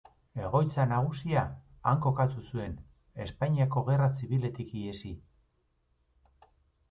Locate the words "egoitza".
0.43-0.85